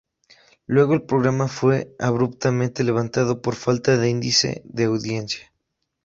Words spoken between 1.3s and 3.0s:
fue abruptamente